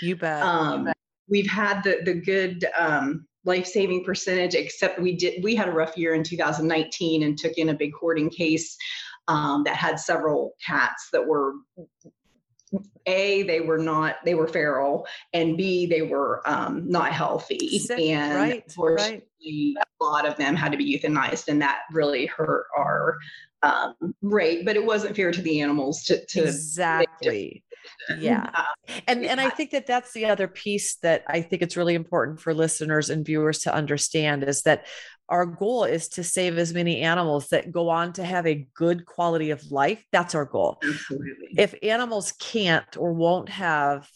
You 0.01 0.15
bet. 0.15 0.43
Um, 0.43 0.79
you 0.79 0.85
bet. 0.85 0.97
We've 1.27 1.49
had 1.49 1.83
the 1.83 2.01
the 2.05 2.13
good 2.13 2.65
um, 2.77 3.25
life 3.43 3.65
saving 3.65 4.03
percentage, 4.03 4.53
except 4.53 4.99
we 4.99 5.15
did 5.15 5.43
we 5.43 5.55
had 5.55 5.67
a 5.67 5.71
rough 5.71 5.97
year 5.97 6.13
in 6.13 6.23
2019 6.23 7.23
and 7.23 7.37
took 7.37 7.53
in 7.53 7.69
a 7.69 7.73
big 7.73 7.91
hoarding 7.99 8.29
case 8.29 8.77
um, 9.27 9.63
that 9.63 9.75
had 9.75 9.99
several 9.99 10.53
cats 10.63 11.09
that 11.11 11.25
were 11.25 11.53
a 13.05 13.43
they 13.43 13.59
were 13.59 13.77
not 13.77 14.15
they 14.25 14.35
were 14.35 14.47
feral 14.47 15.05
and 15.33 15.57
b 15.57 15.85
they 15.85 16.01
were 16.01 16.41
um, 16.45 16.89
not 16.89 17.11
healthy 17.11 17.79
Sick, 17.79 17.99
and 17.99 18.35
right, 18.35 18.63
unfortunately 18.65 19.13
right. 19.15 19.27
A 19.45 19.75
lot 20.01 20.27
of 20.27 20.35
them 20.37 20.55
had 20.55 20.71
to 20.71 20.77
be 20.77 20.97
euthanized 20.97 21.47
and 21.47 21.61
that 21.61 21.81
really 21.91 22.25
hurt 22.25 22.65
our 22.77 23.17
um, 23.61 23.95
rate 24.21 24.65
but 24.65 24.75
it 24.75 24.85
wasn't 24.85 25.15
fair 25.15 25.31
to 25.31 25.41
the 25.41 25.61
animals 25.61 26.03
to, 26.03 26.23
to 26.25 26.43
exactly. 26.43 27.63
yeah. 28.19 28.49
Uh, 28.53 28.93
and 29.07 29.23
and 29.25 29.39
i 29.39 29.49
think 29.49 29.71
that 29.71 29.87
that's 29.87 30.11
the 30.13 30.25
other 30.25 30.47
piece 30.47 30.95
that 30.97 31.23
i 31.27 31.41
think 31.41 31.61
it's 31.61 31.77
really 31.77 31.95
important 31.95 32.39
for 32.39 32.53
listeners 32.53 33.09
and 33.09 33.25
viewers 33.25 33.59
to 33.59 33.73
understand 33.73 34.43
is 34.43 34.63
that 34.63 34.85
our 35.29 35.45
goal 35.45 35.85
is 35.85 36.09
to 36.09 36.23
save 36.23 36.57
as 36.57 36.73
many 36.73 37.01
animals 37.01 37.47
that 37.49 37.71
go 37.71 37.89
on 37.89 38.13
to 38.13 38.23
have 38.23 38.45
a 38.45 38.67
good 38.75 39.05
quality 39.05 39.51
of 39.51 39.71
life. 39.71 40.03
That's 40.11 40.35
our 40.35 40.45
goal. 40.45 40.79
Absolutely. 40.83 41.55
if 41.57 41.73
animals 41.81 42.33
can't 42.33 42.97
or 42.97 43.13
won't 43.13 43.49
have 43.49 44.07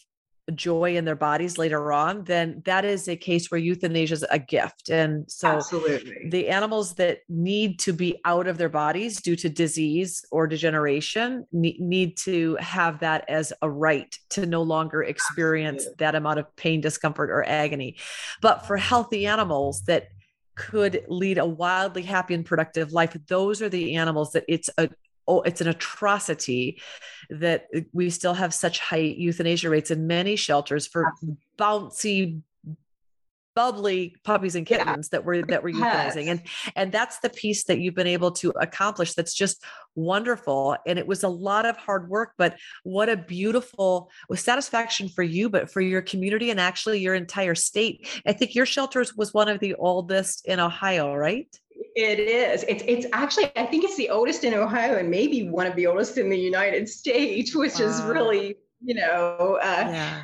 joy 0.56 0.96
in 0.96 1.06
their 1.06 1.16
bodies 1.16 1.58
later 1.58 1.92
on, 1.92 2.24
then 2.24 2.62
that 2.66 2.86
is 2.86 3.08
a 3.08 3.16
case 3.16 3.51
where 3.51 3.60
euthanasia 3.60 4.13
is 4.13 4.25
a 4.32 4.39
gift. 4.39 4.89
And 4.89 5.30
so 5.30 5.50
Absolutely. 5.50 6.30
the 6.30 6.48
animals 6.50 6.96
that 6.96 7.20
need 7.27 7.80
to 7.80 7.94
be 7.94 8.20
out 8.25 8.48
of 8.48 8.58
their 8.58 8.70
bodies 8.70 9.22
due 9.22 9.36
to 9.38 9.50
disease 9.50 10.24
or 10.32 10.48
degeneration 10.48 11.46
need 11.51 12.18
to 12.18 12.56
have 12.62 13.00
that 13.00 13.25
as 13.30 13.51
a 13.62 13.70
right 13.70 14.18
to 14.30 14.46
no 14.46 14.62
longer 14.62 15.04
experience 15.04 15.84
Absolutely. 15.84 16.06
that 16.06 16.16
amount 16.16 16.39
of 16.39 16.56
pain, 16.56 16.82
discomfort, 16.82 17.30
or 17.30 17.44
agony. 17.44 17.98
But 18.42 18.66
for 18.66 18.77
healthy 18.77 19.27
animals 19.27 19.82
that 19.84 20.08
could 20.58 21.06
lead 21.08 21.38
a 21.38 21.46
wildly 21.46 22.01
happy 22.01 22.34
and 22.34 22.44
productive 22.44 22.92
life. 22.92 23.16
Those 23.27 23.62
are 23.62 23.70
the 23.70 23.96
animals 23.96 24.32
that 24.32 24.44
it's 24.48 24.70
a 24.77 24.89
oh, 25.27 25.41
it's 25.41 25.62
an 25.62 25.67
atrocity 25.67 26.81
that 27.29 27.67
eh, 27.74 27.81
we 27.93 28.10
still 28.10 28.34
have 28.34 28.53
such 28.53 28.79
high 28.79 28.98
euthanasia 28.98 29.69
rates 29.69 29.91
in 29.91 30.07
many 30.07 30.36
shelters 30.36 30.88
for 30.88 31.12
bouncy 31.57 32.41
bubbly 33.58 34.16
puppies 34.24 34.56
and 34.56 34.68
kittens 34.68 35.10
yeah. 35.12 35.18
that 35.18 35.26
we're 35.26 35.42
that 35.42 35.64
we're 35.64 35.70
yes. 35.70 36.16
euthanizing 36.16 36.28
and 36.28 36.42
and 36.76 36.92
that's 36.92 37.18
the 37.22 37.30
piece 37.32 37.64
that 37.64 37.80
you've 37.80 37.96
been 37.96 38.06
able 38.06 38.30
to 38.30 38.52
accomplish 38.52 39.16
that's 39.16 39.34
just 39.34 39.64
wonderful 39.96 40.78
and 40.86 41.00
it 41.00 41.08
was 41.08 41.24
a 41.24 41.28
lot 41.28 41.66
of 41.66 41.76
hard 41.76 42.08
work 42.08 42.34
but 42.38 42.56
what 42.84 43.10
a 43.10 43.18
beautiful 43.18 44.12
with 44.30 44.40
satisfaction 44.40 45.10
for 45.10 45.24
you 45.24 45.50
but 45.50 45.72
for 45.72 45.82
your 45.82 46.04
community 46.04 46.52
and 46.52 46.60
actually 46.60 47.00
your 47.00 47.16
entire 47.16 47.56
state 47.56 48.08
i 48.28 48.32
think 48.32 48.54
your 48.54 48.68
shelters 48.68 49.16
was 49.16 49.34
one 49.34 49.50
of 49.50 49.60
the 49.60 49.74
oldest 49.74 50.46
in 50.46 50.60
ohio 50.60 51.16
right 51.16 51.60
it 51.96 52.20
is. 52.20 52.64
It's 52.68 52.84
it's 52.88 53.06
actually 53.14 53.52
I 53.56 53.66
think 53.66 53.84
it's 53.84 53.98
the 53.98 54.10
oldest 54.10 54.44
in 54.44 54.54
Ohio 54.56 54.98
and 54.98 55.10
maybe 55.12 55.48
one 55.48 55.68
of 55.68 55.76
the 55.76 55.86
oldest 55.86 56.18
in 56.18 56.28
the 56.30 56.38
United 56.38 56.90
States, 56.90 57.56
which 57.56 57.80
uh, 57.80 57.86
is 57.86 58.02
really 58.02 58.56
you 58.84 58.96
know 58.96 59.60
uh, 59.62 59.90
yeah. 59.92 60.24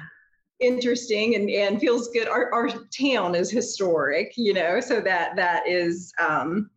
Interesting 0.63 1.36
and 1.36 1.50
and 1.50 1.79
feels 1.79 2.08
good. 2.10 2.27
Our 2.27 2.53
our 2.53 2.70
town 2.98 3.36
is 3.36 3.51
historic, 3.51 4.34
you 4.38 4.53
know, 4.53 4.79
so 4.79 5.01
that 5.01 5.36
that 5.36 5.67
is. 5.67 6.13
Um, 6.20 6.70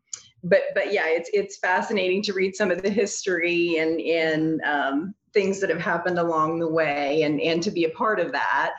but 0.42 0.62
but 0.74 0.92
yeah, 0.92 1.06
it's 1.06 1.30
it's 1.32 1.58
fascinating 1.58 2.22
to 2.22 2.32
read 2.32 2.54
some 2.54 2.70
of 2.70 2.82
the 2.82 2.90
history 2.90 3.78
and 3.78 4.00
and 4.00 4.60
um, 4.62 5.14
things 5.36 5.60
that 5.60 5.68
have 5.68 5.80
happened 5.80 6.18
along 6.18 6.58
the 6.58 6.66
way 6.66 7.20
and 7.20 7.42
and 7.42 7.62
to 7.62 7.70
be 7.70 7.84
a 7.84 7.90
part 7.90 8.18
of 8.18 8.32
that 8.32 8.72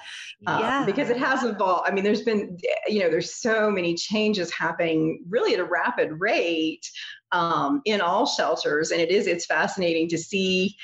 um, 0.48 0.60
yeah. 0.60 0.84
because 0.88 1.12
it 1.12 1.18
has 1.18 1.44
evolved 1.44 1.88
i 1.88 1.94
mean 1.94 2.04
there's 2.04 2.24
been 2.24 2.58
you 2.88 3.00
know 3.00 3.12
there's 3.12 3.36
so 3.36 3.70
many 3.70 3.94
changes 3.94 4.52
happening 4.52 5.24
really 5.30 5.54
at 5.54 5.60
a 5.60 5.64
rapid 5.64 6.10
rate 6.20 6.90
um, 7.32 7.80
in 7.86 8.02
all 8.02 8.26
shelters 8.26 8.90
and 8.90 9.00
it 9.00 9.12
is 9.12 9.28
it's 9.28 9.46
fascinating 9.46 10.10
to 10.10 10.18
see 10.18 10.76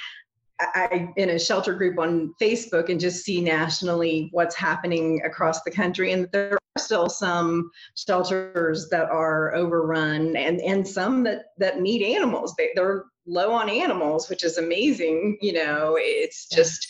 I 0.74 1.10
in 1.18 1.30
a 1.30 1.40
shelter 1.40 1.74
group 1.74 2.00
on 2.00 2.34
Facebook 2.42 2.90
and 2.90 3.00
just 3.00 3.24
see 3.24 3.42
nationally 3.42 4.30
what's 4.32 4.56
happening 4.56 5.22
across 5.26 5.62
the 5.64 5.72
country. 5.72 6.12
And 6.12 6.30
there 6.32 6.54
are 6.54 6.80
still 6.80 7.10
some 7.10 7.70
shelters 7.96 8.90
that 8.90 9.10
are 9.10 9.54
overrun 9.56 10.36
and, 10.36 10.62
and 10.62 10.88
some 10.88 11.24
that, 11.24 11.46
that 11.58 11.82
need 11.82 12.04
animals. 12.04 12.54
They, 12.58 12.70
they're 12.76 13.06
low 13.26 13.52
on 13.54 13.70
animals, 13.70 14.30
which 14.30 14.44
is 14.44 14.58
amazing. 14.58 15.38
You 15.42 15.54
know, 15.54 15.98
it's 16.00 16.48
just 16.48 16.88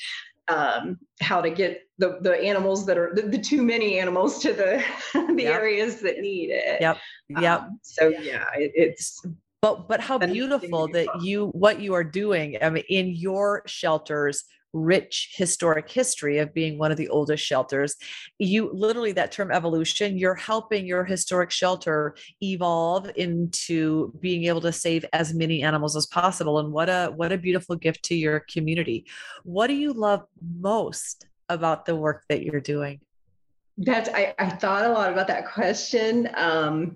um, 0.47 0.99
how 1.21 1.41
to 1.41 1.49
get 1.49 1.81
the, 1.97 2.17
the 2.21 2.35
animals 2.35 2.85
that 2.85 2.97
are 2.97 3.13
the, 3.13 3.23
the 3.23 3.37
too 3.37 3.61
many 3.61 3.99
animals 3.99 4.39
to 4.39 4.53
the 4.53 4.83
the 5.13 5.43
yep. 5.43 5.53
areas 5.53 6.01
that 6.01 6.19
need 6.19 6.49
it. 6.49 6.81
Yep. 6.81 6.97
Yep. 7.29 7.61
Um, 7.61 7.79
so 7.81 8.07
yeah, 8.09 8.45
it, 8.55 8.71
it's 8.75 9.25
but 9.63 9.87
but 9.87 10.01
how 10.01 10.17
beautiful 10.17 10.87
that 10.89 11.07
you 11.21 11.47
what 11.47 11.79
you 11.79 11.93
are 11.93 12.03
doing 12.03 12.57
I 12.61 12.69
mean, 12.69 12.83
in 12.89 13.07
your 13.07 13.63
shelters 13.65 14.43
rich 14.73 15.35
historic 15.37 15.89
history 15.89 16.39
of 16.39 16.53
being 16.53 16.77
one 16.77 16.91
of 16.91 16.97
the 16.97 17.07
oldest 17.07 17.45
shelters 17.45 17.95
you 18.39 18.71
literally 18.73 19.13
that 19.13 19.31
term 19.31 19.51
evolution 19.51 20.17
you're 20.17 20.35
helping 20.35 20.85
your 20.85 21.05
historic 21.05 21.49
shelter 21.49 22.15
evolve 22.41 23.09
into 23.15 24.11
being 24.19 24.45
able 24.45 24.61
to 24.61 24.71
save 24.71 25.05
as 25.13 25.33
many 25.33 25.63
animals 25.63 25.95
as 25.95 26.05
possible. 26.07 26.59
And 26.59 26.71
what 26.71 26.89
a 26.89 27.11
what 27.15 27.31
a 27.31 27.37
beautiful 27.37 27.75
gift 27.75 28.03
to 28.05 28.15
your 28.15 28.41
community. 28.51 29.05
What 29.43 29.67
do 29.67 29.73
you 29.73 29.93
love 29.93 30.23
most 30.59 31.27
about 31.49 31.85
the 31.85 31.95
work 31.95 32.23
that 32.29 32.43
you're 32.43 32.61
doing? 32.61 32.99
That's 33.77 34.09
i, 34.09 34.33
I 34.37 34.49
thought 34.49 34.85
a 34.85 34.89
lot 34.89 35.11
about 35.11 35.27
that 35.27 35.47
question 35.47 36.29
um, 36.35 36.95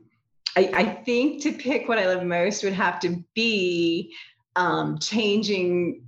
I, 0.56 0.72
I 0.74 0.84
think 0.84 1.42
to 1.44 1.51
pick 1.51 1.88
what 1.88 2.00
I 2.00 2.08
love 2.08 2.24
most 2.24 2.63
would 2.63 2.74
have 2.74 3.00
to 3.01 3.24
be 3.34 4.13
um, 4.56 4.98
changing 5.00 6.04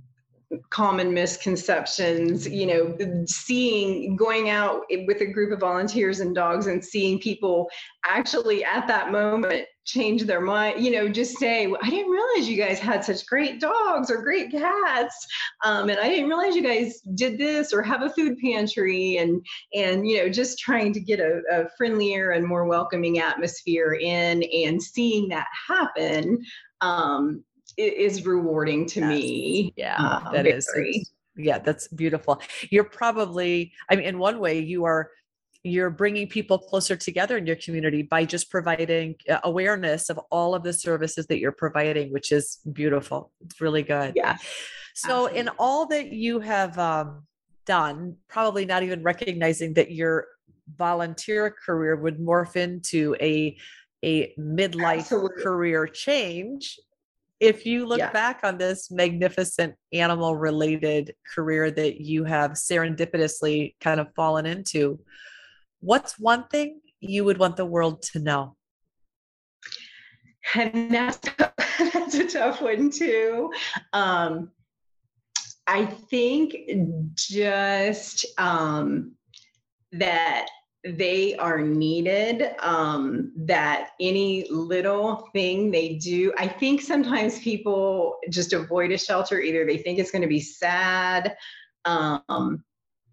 common 0.70 1.14
misconceptions 1.14 2.48
you 2.48 2.66
know 2.66 3.24
seeing 3.24 4.16
going 4.16 4.50
out 4.50 4.82
with 5.06 5.20
a 5.20 5.26
group 5.26 5.52
of 5.52 5.60
volunteers 5.60 6.18
and 6.18 6.34
dogs 6.34 6.66
and 6.66 6.84
seeing 6.84 7.20
people 7.20 7.70
actually 8.04 8.64
at 8.64 8.88
that 8.88 9.12
moment 9.12 9.64
change 9.84 10.22
their 10.24 10.40
mind 10.40 10.84
you 10.84 10.90
know 10.90 11.08
just 11.08 11.38
say 11.38 11.66
i 11.82 11.90
didn't 11.90 12.10
realize 12.10 12.48
you 12.48 12.56
guys 12.56 12.78
had 12.78 13.02
such 13.02 13.26
great 13.26 13.60
dogs 13.60 14.10
or 14.10 14.22
great 14.22 14.50
cats 14.50 15.26
um, 15.64 15.88
and 15.88 15.98
i 15.98 16.08
didn't 16.08 16.28
realize 16.28 16.54
you 16.54 16.62
guys 16.62 17.00
did 17.14 17.38
this 17.38 17.72
or 17.72 17.82
have 17.82 18.02
a 18.02 18.10
food 18.10 18.36
pantry 18.38 19.16
and 19.16 19.44
and 19.74 20.06
you 20.06 20.18
know 20.18 20.28
just 20.28 20.58
trying 20.58 20.92
to 20.92 21.00
get 21.00 21.18
a, 21.18 21.40
a 21.50 21.68
friendlier 21.76 22.32
and 22.32 22.46
more 22.46 22.66
welcoming 22.66 23.18
atmosphere 23.18 23.94
in 23.94 24.42
and 24.42 24.82
seeing 24.82 25.28
that 25.28 25.46
happen 25.68 26.38
um, 26.82 27.42
is 27.76 28.24
rewarding 28.24 28.86
to 28.86 29.00
yes. 29.00 29.08
me. 29.08 29.72
Yeah, 29.76 29.96
um, 29.96 30.32
that 30.32 30.46
is. 30.46 30.68
Yeah, 31.36 31.58
that's 31.58 31.88
beautiful. 31.88 32.40
You're 32.70 32.84
probably, 32.84 33.72
I 33.88 33.96
mean, 33.96 34.04
in 34.04 34.18
one 34.18 34.40
way, 34.40 34.58
you 34.58 34.84
are 34.84 35.10
you're 35.62 35.90
bringing 35.90 36.26
people 36.26 36.58
closer 36.58 36.96
together 36.96 37.36
in 37.36 37.46
your 37.46 37.56
community 37.56 38.02
by 38.02 38.24
just 38.24 38.50
providing 38.50 39.14
uh, 39.28 39.38
awareness 39.44 40.08
of 40.08 40.18
all 40.30 40.54
of 40.54 40.62
the 40.62 40.72
services 40.72 41.26
that 41.26 41.38
you're 41.38 41.52
providing 41.52 42.12
which 42.12 42.32
is 42.32 42.58
beautiful 42.72 43.30
it's 43.44 43.60
really 43.60 43.82
good 43.82 44.12
yeah 44.16 44.36
so 44.94 45.26
absolutely. 45.26 45.38
in 45.38 45.48
all 45.58 45.86
that 45.86 46.12
you 46.12 46.40
have 46.40 46.78
um, 46.78 47.22
done 47.66 48.16
probably 48.28 48.64
not 48.64 48.82
even 48.82 49.02
recognizing 49.02 49.74
that 49.74 49.92
your 49.92 50.26
volunteer 50.76 51.50
career 51.50 51.96
would 51.96 52.18
morph 52.18 52.56
into 52.56 53.16
a 53.20 53.56
a 54.02 54.32
midlife 54.38 55.00
absolutely. 55.00 55.42
career 55.42 55.86
change 55.86 56.78
if 57.40 57.64
you 57.64 57.86
look 57.86 57.98
yeah. 57.98 58.12
back 58.12 58.40
on 58.44 58.58
this 58.58 58.90
magnificent 58.90 59.74
animal 59.94 60.36
related 60.36 61.14
career 61.34 61.70
that 61.70 62.00
you 62.02 62.24
have 62.24 62.52
serendipitously 62.52 63.74
kind 63.80 63.98
of 63.98 64.14
fallen 64.14 64.44
into, 64.44 65.00
what's 65.80 66.18
one 66.18 66.46
thing 66.48 66.80
you 67.00 67.24
would 67.24 67.38
want 67.38 67.56
the 67.56 67.66
world 67.66 68.02
to 68.12 68.18
know? 68.18 68.56
And 70.54 70.90
that's, 70.90 71.18
that's 71.78 72.14
a 72.14 72.28
tough 72.28 72.62
one 72.62 72.90
too. 72.90 73.52
Um, 73.92 74.50
I 75.66 75.86
think 75.86 76.56
just 77.14 78.26
um, 78.38 79.12
that 79.92 80.48
they 80.84 81.36
are 81.36 81.60
needed 81.60 82.54
um, 82.60 83.32
that 83.36 83.90
any 84.00 84.48
little 84.50 85.28
thing 85.34 85.70
they 85.70 85.96
do 85.96 86.32
i 86.38 86.48
think 86.48 86.80
sometimes 86.80 87.38
people 87.40 88.16
just 88.30 88.54
avoid 88.54 88.90
a 88.90 88.96
shelter 88.96 89.40
either 89.40 89.66
they 89.66 89.76
think 89.76 89.98
it's 89.98 90.10
going 90.10 90.22
to 90.22 90.28
be 90.28 90.40
sad 90.40 91.36
um, 91.84 92.64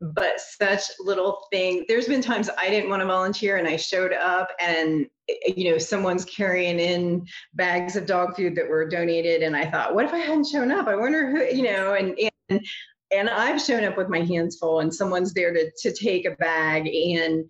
but 0.02 0.40
such 0.40 0.84
little 1.00 1.48
thing 1.52 1.84
there's 1.88 2.08
been 2.08 2.22
times 2.22 2.50
i 2.58 2.70
didn't 2.70 2.90
want 2.90 3.02
to 3.02 3.06
volunteer 3.06 3.58
and 3.58 3.68
i 3.68 3.76
showed 3.76 4.14
up 4.14 4.50
and 4.60 5.08
eh, 5.30 5.54
you 5.56 5.72
know 5.72 5.78
someone's 5.78 6.26
carrying 6.26 6.80
in 6.80 7.26
bags 7.56 7.96
of 7.96 8.06
dog 8.06 8.36
food 8.36 8.56
that 8.56 8.68
were 8.68 8.88
donated 8.88 9.42
and 9.42 9.56
i 9.56 9.70
thought 9.70 9.96
what 9.96 10.06
if 10.06 10.14
i 10.14 10.20
hadn't 10.20 10.48
shown 10.48 10.72
up? 10.72 10.88
I 10.88 10.96
wonder 10.96 11.30
who 11.30 11.44
you 11.44 11.64
know 11.64 11.94
and 11.94 12.18
and 12.50 12.66
and 13.12 13.30
i've 13.30 13.62
shown 13.62 13.84
up 13.84 13.98
with 13.98 14.10
my 14.10 14.22
hands 14.22 14.58
full 14.58 14.82
and 14.82 14.94
someone's 14.94 15.34
there 15.34 15.54
to 15.54 15.72
to 15.82 15.94
take 15.94 16.26
a 16.26 16.36
bag 16.36 16.88
and 16.88 17.50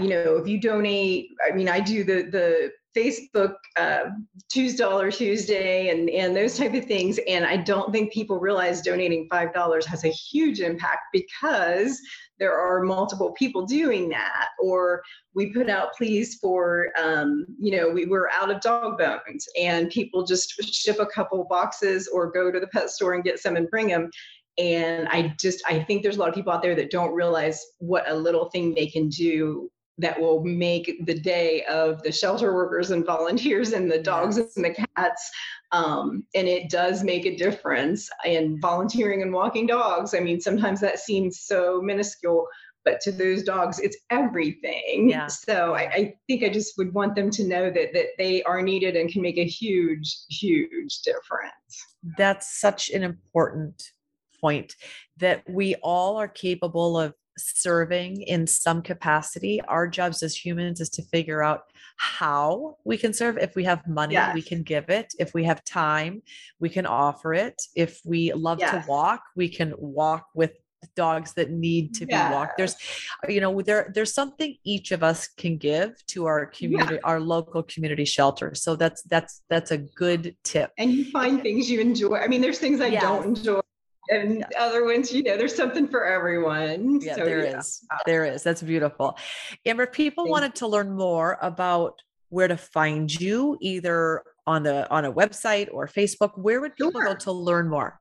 you 0.00 0.08
know 0.08 0.36
if 0.36 0.48
you 0.48 0.60
donate 0.60 1.28
i 1.46 1.54
mean 1.54 1.68
i 1.68 1.80
do 1.80 2.04
the 2.04 2.22
the 2.30 2.72
Facebook 2.94 3.54
uh, 3.76 4.10
Tuesday 4.48 4.78
Dollar 4.78 5.10
Tuesday 5.10 5.88
and 5.88 6.08
and 6.10 6.36
those 6.36 6.56
type 6.56 6.74
of 6.74 6.84
things. 6.84 7.18
And 7.26 7.44
I 7.44 7.56
don't 7.56 7.92
think 7.92 8.12
people 8.12 8.38
realize 8.38 8.82
donating 8.82 9.26
five 9.30 9.52
dollars 9.52 9.86
has 9.86 10.04
a 10.04 10.08
huge 10.08 10.60
impact 10.60 11.00
because 11.12 12.00
there 12.38 12.58
are 12.58 12.82
multiple 12.82 13.32
people 13.32 13.64
doing 13.64 14.08
that. 14.10 14.48
Or 14.60 15.02
we 15.34 15.52
put 15.52 15.68
out 15.68 15.94
pleas 15.96 16.36
for 16.36 16.88
um, 17.00 17.46
you 17.58 17.76
know 17.76 17.90
we 17.90 18.06
were 18.06 18.30
out 18.32 18.50
of 18.50 18.60
dog 18.60 18.98
bones 18.98 19.46
and 19.58 19.90
people 19.90 20.24
just 20.24 20.52
ship 20.62 20.98
a 21.00 21.06
couple 21.06 21.44
boxes 21.48 22.08
or 22.08 22.30
go 22.30 22.50
to 22.50 22.60
the 22.60 22.68
pet 22.68 22.90
store 22.90 23.14
and 23.14 23.24
get 23.24 23.38
some 23.38 23.56
and 23.56 23.70
bring 23.70 23.88
them. 23.88 24.10
And 24.56 25.08
I 25.08 25.34
just 25.40 25.62
I 25.66 25.82
think 25.82 26.02
there's 26.02 26.16
a 26.16 26.20
lot 26.20 26.28
of 26.28 26.34
people 26.34 26.52
out 26.52 26.62
there 26.62 26.76
that 26.76 26.90
don't 26.90 27.12
realize 27.12 27.60
what 27.78 28.08
a 28.08 28.14
little 28.14 28.50
thing 28.50 28.74
they 28.74 28.86
can 28.86 29.08
do 29.08 29.70
that 29.98 30.20
will 30.20 30.42
make 30.42 31.04
the 31.06 31.14
day 31.14 31.64
of 31.64 32.02
the 32.02 32.10
shelter 32.10 32.54
workers 32.54 32.90
and 32.90 33.06
volunteers 33.06 33.72
and 33.72 33.90
the 33.90 34.02
dogs 34.02 34.36
yes. 34.36 34.56
and 34.56 34.64
the 34.64 34.86
cats. 34.96 35.30
Um, 35.72 36.24
and 36.34 36.48
it 36.48 36.70
does 36.70 37.02
make 37.04 37.26
a 37.26 37.36
difference 37.36 38.08
in 38.24 38.60
volunteering 38.60 39.22
and 39.22 39.32
walking 39.32 39.66
dogs. 39.66 40.14
I 40.14 40.20
mean, 40.20 40.40
sometimes 40.40 40.80
that 40.80 40.98
seems 40.98 41.40
so 41.40 41.80
minuscule, 41.82 42.46
but 42.84 43.00
to 43.02 43.12
those 43.12 43.42
dogs, 43.42 43.78
it's 43.78 43.96
everything. 44.10 45.10
Yeah. 45.10 45.26
So 45.28 45.74
I, 45.74 45.82
I 45.82 46.14
think 46.26 46.42
I 46.42 46.48
just 46.48 46.76
would 46.76 46.92
want 46.92 47.14
them 47.14 47.30
to 47.30 47.44
know 47.46 47.70
that 47.70 47.92
that 47.92 48.06
they 48.18 48.42
are 48.44 48.62
needed 48.62 48.96
and 48.96 49.10
can 49.10 49.22
make 49.22 49.38
a 49.38 49.46
huge, 49.46 50.16
huge 50.28 51.00
difference. 51.00 51.86
That's 52.18 52.60
such 52.60 52.90
an 52.90 53.02
important 53.02 53.92
point 54.40 54.74
that 55.16 55.42
we 55.48 55.76
all 55.76 56.16
are 56.16 56.28
capable 56.28 56.98
of 56.98 57.14
serving 57.36 58.22
in 58.22 58.46
some 58.46 58.82
capacity. 58.82 59.60
Our 59.68 59.88
jobs 59.88 60.22
as 60.22 60.36
humans 60.36 60.80
is 60.80 60.90
to 60.90 61.02
figure 61.02 61.42
out 61.42 61.64
how 61.96 62.76
we 62.84 62.96
can 62.96 63.12
serve. 63.12 63.38
If 63.38 63.54
we 63.54 63.64
have 63.64 63.86
money, 63.86 64.14
yes. 64.14 64.34
we 64.34 64.42
can 64.42 64.62
give 64.62 64.88
it. 64.88 65.14
If 65.18 65.34
we 65.34 65.44
have 65.44 65.64
time, 65.64 66.22
we 66.58 66.68
can 66.68 66.86
offer 66.86 67.34
it. 67.34 67.60
If 67.74 68.00
we 68.04 68.32
love 68.32 68.58
yes. 68.60 68.84
to 68.84 68.90
walk, 68.90 69.22
we 69.36 69.48
can 69.48 69.74
walk 69.78 70.26
with 70.34 70.52
dogs 70.94 71.32
that 71.34 71.50
need 71.50 71.94
to 71.94 72.06
be 72.06 72.12
walked 72.12 72.56
there's 72.56 72.76
you 73.28 73.40
know 73.40 73.62
there 73.62 73.90
there's 73.94 74.12
something 74.12 74.54
each 74.64 74.92
of 74.92 75.02
us 75.02 75.28
can 75.28 75.56
give 75.56 75.94
to 76.06 76.26
our 76.26 76.46
community 76.46 76.94
yeah. 76.94 77.00
our 77.04 77.20
local 77.20 77.62
community 77.62 78.04
shelter 78.04 78.54
so 78.54 78.76
that's 78.76 79.02
that's 79.04 79.42
that's 79.48 79.70
a 79.70 79.78
good 79.78 80.36
tip 80.44 80.70
and 80.78 80.92
you 80.92 81.10
find 81.10 81.42
things 81.42 81.70
you 81.70 81.80
enjoy 81.80 82.16
i 82.16 82.28
mean 82.28 82.40
there's 82.40 82.58
things 82.58 82.80
i 82.80 82.86
yes. 82.86 83.02
don't 83.02 83.24
enjoy 83.24 83.60
and 84.10 84.38
yeah. 84.38 84.46
other 84.58 84.84
ones, 84.84 85.12
you 85.12 85.22
know, 85.22 85.36
there's 85.36 85.54
something 85.54 85.88
for 85.88 86.04
everyone. 86.04 87.00
Yeah, 87.00 87.16
so, 87.16 87.24
there 87.24 87.44
yeah. 87.44 87.58
is. 87.58 87.86
There 88.06 88.24
is. 88.24 88.42
That's 88.42 88.62
beautiful. 88.62 89.16
Amber, 89.66 89.86
people 89.86 90.24
Thank 90.24 90.32
wanted 90.32 90.54
to 90.56 90.66
learn 90.66 90.92
more 90.92 91.38
about 91.40 92.00
where 92.28 92.48
to 92.48 92.56
find 92.56 93.12
you, 93.20 93.56
either 93.60 94.22
on 94.46 94.62
the 94.62 94.90
on 94.90 95.04
a 95.04 95.12
website 95.12 95.68
or 95.72 95.86
Facebook. 95.86 96.38
Where 96.38 96.60
would 96.60 96.76
people 96.76 96.92
sure. 96.92 97.04
go 97.04 97.14
to 97.14 97.32
learn 97.32 97.68
more? 97.68 98.00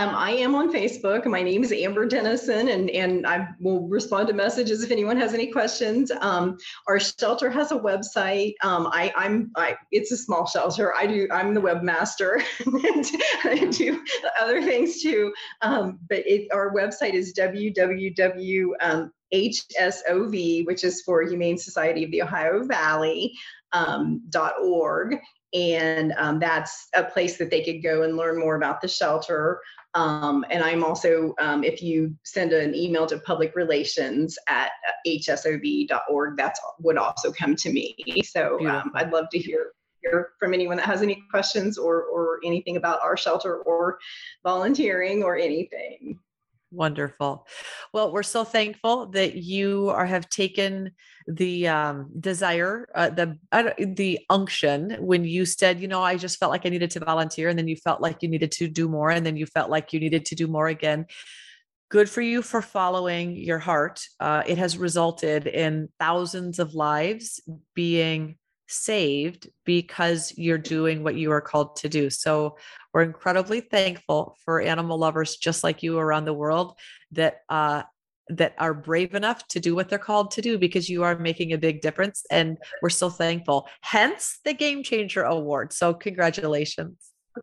Um, 0.00 0.14
I 0.14 0.30
am 0.30 0.54
on 0.54 0.72
Facebook. 0.72 1.26
My 1.26 1.42
name 1.42 1.62
is 1.62 1.72
Amber 1.72 2.06
Dennison, 2.06 2.68
and, 2.68 2.88
and 2.88 3.26
I 3.26 3.48
will 3.58 3.86
respond 3.86 4.28
to 4.28 4.32
messages 4.32 4.82
if 4.82 4.90
anyone 4.90 5.18
has 5.18 5.34
any 5.34 5.48
questions. 5.48 6.10
Um, 6.22 6.56
our 6.86 6.98
shelter 6.98 7.50
has 7.50 7.70
a 7.70 7.76
website. 7.76 8.54
Um, 8.62 8.88
I, 8.94 9.12
I'm 9.14 9.50
I, 9.56 9.76
it's 9.92 10.10
a 10.10 10.16
small 10.16 10.46
shelter. 10.46 10.94
I 10.96 11.06
do 11.06 11.28
I'm 11.30 11.52
the 11.52 11.60
webmaster, 11.60 12.42
and 12.64 13.06
I 13.44 13.66
do 13.66 14.02
other 14.40 14.62
things 14.62 15.02
too. 15.02 15.34
Um, 15.60 15.98
but 16.08 16.20
it, 16.26 16.48
our 16.50 16.72
website 16.72 17.12
is 17.12 17.34
www. 17.34 19.10
HSOV, 19.32 20.66
which 20.66 20.84
is 20.84 21.02
for 21.02 21.22
Humane 21.22 21.58
Society 21.58 22.04
of 22.04 22.10
the 22.10 22.22
Ohio 22.22 22.64
Valley, 22.64 23.32
um, 23.72 24.22
.org 24.62 25.18
and 25.52 26.12
um, 26.16 26.38
that's 26.38 26.88
a 26.94 27.02
place 27.02 27.36
that 27.38 27.50
they 27.50 27.62
could 27.62 27.82
go 27.82 28.02
and 28.02 28.16
learn 28.16 28.38
more 28.38 28.56
about 28.56 28.80
the 28.80 28.88
shelter. 28.88 29.60
Um, 29.94 30.44
and 30.50 30.62
I'm 30.62 30.84
also, 30.84 31.34
um, 31.40 31.64
if 31.64 31.82
you 31.82 32.14
send 32.22 32.52
an 32.52 32.74
email 32.74 33.06
to 33.06 33.18
public 33.18 33.56
relations 33.56 34.38
at 34.48 34.70
hsov.org, 35.06 36.36
that's 36.36 36.60
would 36.78 36.96
also 36.96 37.32
come 37.32 37.56
to 37.56 37.72
me. 37.72 37.96
So 38.24 38.64
um, 38.68 38.92
I'd 38.94 39.12
love 39.12 39.26
to 39.32 39.38
hear 39.38 39.72
hear 40.02 40.30
from 40.38 40.54
anyone 40.54 40.78
that 40.78 40.86
has 40.86 41.02
any 41.02 41.22
questions 41.30 41.76
or 41.76 42.04
or 42.04 42.40
anything 42.44 42.76
about 42.76 43.02
our 43.02 43.16
shelter 43.16 43.56
or 43.62 43.98
volunteering 44.44 45.24
or 45.24 45.36
anything. 45.36 46.18
Wonderful. 46.72 47.48
Well, 47.92 48.12
we're 48.12 48.22
so 48.22 48.44
thankful 48.44 49.06
that 49.08 49.34
you 49.34 49.88
are 49.90 50.06
have 50.06 50.28
taken 50.28 50.92
the 51.26 51.66
um, 51.66 52.10
desire, 52.20 52.86
uh, 52.94 53.10
the 53.10 53.36
uh, 53.50 53.70
the 53.76 54.20
unction 54.30 54.96
when 55.00 55.24
you 55.24 55.46
said, 55.46 55.80
you 55.80 55.88
know, 55.88 56.00
I 56.00 56.16
just 56.16 56.38
felt 56.38 56.52
like 56.52 56.64
I 56.64 56.68
needed 56.68 56.92
to 56.92 57.00
volunteer, 57.00 57.48
and 57.48 57.58
then 57.58 57.66
you 57.66 57.74
felt 57.74 58.00
like 58.00 58.22
you 58.22 58.28
needed 58.28 58.52
to 58.52 58.68
do 58.68 58.88
more, 58.88 59.10
and 59.10 59.26
then 59.26 59.36
you 59.36 59.46
felt 59.46 59.68
like 59.68 59.92
you 59.92 59.98
needed 59.98 60.24
to 60.26 60.36
do 60.36 60.46
more 60.46 60.68
again. 60.68 61.06
Good 61.88 62.08
for 62.08 62.20
you 62.20 62.40
for 62.40 62.62
following 62.62 63.36
your 63.36 63.58
heart. 63.58 64.00
Uh, 64.20 64.44
it 64.46 64.58
has 64.58 64.78
resulted 64.78 65.48
in 65.48 65.88
thousands 65.98 66.60
of 66.60 66.74
lives 66.74 67.40
being 67.74 68.36
saved 68.70 69.48
because 69.64 70.32
you're 70.36 70.58
doing 70.58 71.02
what 71.02 71.16
you 71.16 71.32
are 71.32 71.40
called 71.40 71.76
to 71.76 71.88
do. 71.88 72.10
So 72.10 72.56
we're 72.92 73.02
incredibly 73.02 73.60
thankful 73.60 74.36
for 74.44 74.60
animal 74.60 74.98
lovers 74.98 75.36
just 75.36 75.64
like 75.64 75.82
you 75.82 75.98
around 75.98 76.24
the 76.24 76.32
world 76.32 76.78
that 77.12 77.40
uh, 77.48 77.82
that 78.28 78.54
are 78.58 78.74
brave 78.74 79.14
enough 79.14 79.46
to 79.48 79.60
do 79.60 79.74
what 79.74 79.88
they're 79.88 79.98
called 79.98 80.30
to 80.30 80.40
do 80.40 80.56
because 80.56 80.88
you 80.88 81.02
are 81.02 81.18
making 81.18 81.52
a 81.52 81.58
big 81.58 81.80
difference 81.80 82.24
and 82.30 82.58
we're 82.80 82.88
so 82.88 83.10
thankful. 83.10 83.68
Hence 83.80 84.38
the 84.44 84.54
Game 84.54 84.82
Changer 84.82 85.24
Award. 85.24 85.72
So 85.72 85.92
congratulations. 85.92 86.96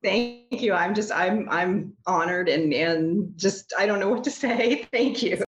Thank 0.03 0.61
you. 0.61 0.73
I'm 0.73 0.93
just 0.93 1.11
I'm 1.11 1.47
I'm 1.49 1.93
honored 2.05 2.49
and 2.49 2.73
and 2.73 3.31
just 3.35 3.73
I 3.77 3.85
don't 3.85 3.99
know 3.99 4.09
what 4.09 4.23
to 4.25 4.31
say. 4.43 4.87
Thank 4.91 5.23
you. 5.23 5.43